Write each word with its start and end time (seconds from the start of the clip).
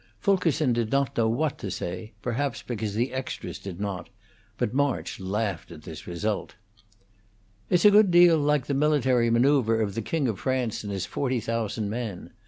Fulkerson 0.19 0.73
did 0.73 0.91
not 0.91 1.15
know 1.15 1.29
what 1.29 1.59
to 1.59 1.69
say, 1.69 2.11
perhaps 2.23 2.63
because 2.63 2.95
the 2.95 3.13
extras 3.13 3.59
did 3.59 3.79
not; 3.79 4.09
but 4.57 4.73
March 4.73 5.19
laughed 5.19 5.69
at 5.69 5.83
this 5.83 6.07
result. 6.07 6.55
"It's 7.69 7.85
a 7.85 7.91
good 7.91 8.09
deal 8.09 8.39
like 8.39 8.65
the 8.65 8.73
military 8.73 9.29
manoeuvre 9.29 9.77
of 9.79 9.93
the 9.93 10.01
King 10.01 10.27
of 10.27 10.39
France 10.39 10.83
and 10.83 10.91
his 10.91 11.05
forty 11.05 11.39
thousand 11.39 11.91
men. 11.91 12.31